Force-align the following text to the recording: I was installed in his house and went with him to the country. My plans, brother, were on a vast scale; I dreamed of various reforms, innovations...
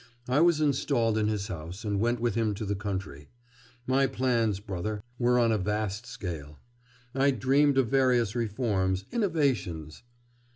I 0.27 0.41
was 0.41 0.59
installed 0.59 1.15
in 1.15 1.27
his 1.27 1.47
house 1.47 1.83
and 1.85 1.99
went 1.99 2.19
with 2.19 2.33
him 2.33 2.55
to 2.55 2.65
the 2.65 2.73
country. 2.73 3.29
My 3.85 4.07
plans, 4.07 4.59
brother, 4.59 5.03
were 5.19 5.37
on 5.37 5.51
a 5.51 5.59
vast 5.59 6.07
scale; 6.07 6.57
I 7.13 7.29
dreamed 7.29 7.77
of 7.77 7.89
various 7.89 8.33
reforms, 8.35 9.05
innovations... 9.11 10.01